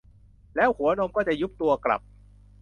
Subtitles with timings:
[0.55, 2.01] แล้วหัวนมก็จะยุบตัวกลับ